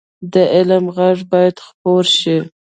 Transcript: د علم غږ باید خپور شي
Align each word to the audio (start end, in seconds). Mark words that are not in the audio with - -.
د 0.33 0.35
علم 0.53 0.85
غږ 0.97 1.17
باید 1.31 1.55
خپور 1.67 2.03
شي 2.19 2.37